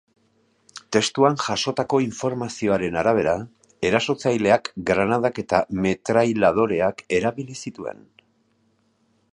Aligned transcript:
Testuan 0.95 1.35
jasotako 1.43 1.99
informazioaren 2.05 2.97
arabera, 3.01 3.35
erasotzaileak 3.91 4.73
granadak 4.89 5.39
eta 5.45 5.61
metrailadoreak 5.85 7.07
erabili 7.21 7.61
zituen. 7.67 8.05